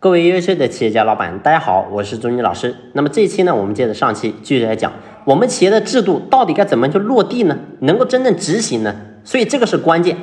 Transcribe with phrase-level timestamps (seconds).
[0.00, 2.72] 各位优秀的企业家老板，大家好，我是钟军老师。
[2.92, 4.92] 那么这一期呢，我们接着上期继续来讲，
[5.24, 7.58] 我们企业的制度到底该怎么去落地呢？
[7.80, 8.94] 能够真正执行呢？
[9.24, 10.16] 所以这个是关键。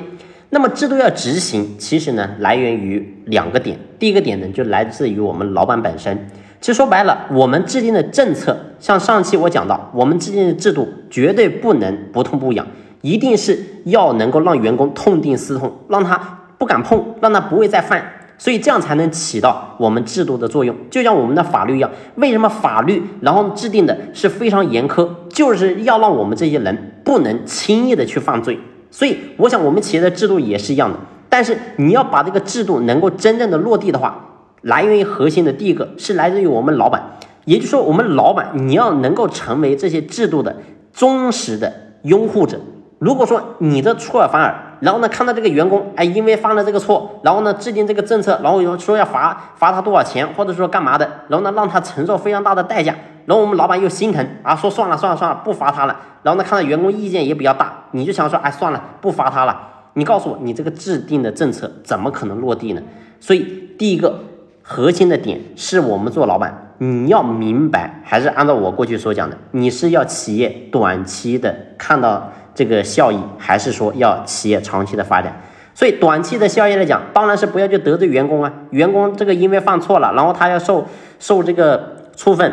[0.48, 3.78] 那么制度要执行，其实呢，来源于两个点。
[3.98, 6.26] 第一个点呢，就来自于我们老板本身。
[6.62, 12.66] 其实说白了，我们制定的政策，像上期我讲到，我们制定的制度绝对不能不痛不痒，
[13.02, 16.16] 一定是要能够让员工痛定思痛，让他
[16.56, 18.02] 不敢碰，让他不会再犯。
[18.38, 21.90] 所以这样才能起到我们制度的作用，就像我们的法律一样。
[22.16, 28.58] 为什么法律然后制定的是非常严苛，就是要让我们这些人不能轻易的去犯罪。
[28.90, 30.98] 所以我想我们企业的制度也是一样的。
[31.28, 34.24] 但是你要把这个制度能够真正的落地的话，
[34.62, 40.56] 来源于核心的第一个是来自于我们老板，也就是说我们老板你要能够成为这些制度的
[40.92, 42.60] 忠实的拥护者。
[42.98, 52.94] 如果说你的出尔反尔，然后呢，看到这个员工，哎，因为犯了这个错，然后呢，制定这个政策，然后又说要罚罚他多少钱，或者说干嘛的，然后呢，让他承受非常大的代价，
[53.24, 55.96] 然后我们老板又心疼啊，说算了算了算了，不罚他了。
[56.22, 59.56] 然后呢，看到员工意见也比较大，你就想说，哎，算了，不罚他了。
[59.94, 62.82] 你告诉我，你这个制定的政策怎么可能落地呢？
[63.18, 64.20] 所以，第一个
[64.62, 72.32] 核心的点是我们做老板，你要明白，还是按照我过去所讲的，你是要企业短期的看到。
[72.56, 75.42] 这个效益还是说要企业长期的发展，
[75.74, 78.50] 所以短期的效益来讲，当然是不要去得罪员工啊。
[78.70, 80.86] 员工这个因为犯错了，然后他要受
[81.18, 82.50] 受这个处分，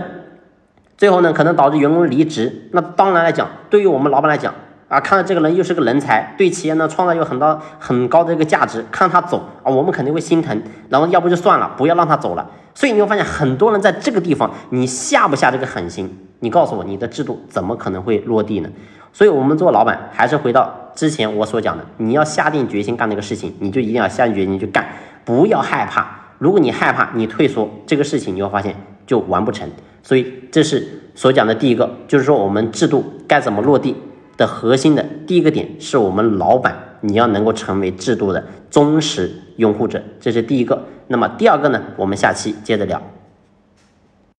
[0.97, 2.67] 最后呢可能导致员工离职。
[2.73, 4.53] 那当然来讲，对于我们老板来讲
[4.93, 10.61] 啊，看到这个人又是个人才，对企业呢创造有很多很高的一个价值，看他走啊，我们肯定会心疼。
[10.87, 12.47] 然后要不就算了，不要让他走了。
[12.75, 16.15] 所以你会发现，很多人在这个地方，你下不下这个狠心？
[16.41, 18.69] 你告诉我，你的制度怎么可能会落地呢？
[19.11, 24.85] 所以，我们做老板还是回到之前我所讲的，你要下定决心干这个事情，你就一定要下定决心去干，
[25.25, 26.05] 不要害怕。
[26.37, 28.75] 如果你害怕，你退缩，这个事情你会发现
[29.07, 29.67] 就完不成。
[30.03, 33.95] 所以，这是所讲的第一个，就是说我们制度该怎么落地
[34.37, 40.83] 的核心的第一个点，是我们老板你要能够成为制度的忠实拥护者，这是第一个。
[41.07, 43.01] 那么第二个呢，我们下期接着聊。